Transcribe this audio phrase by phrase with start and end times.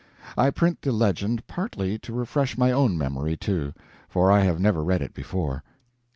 [0.35, 3.71] I print the legend partly to refresh my own memory, too,
[4.09, 5.63] for I have never read it before.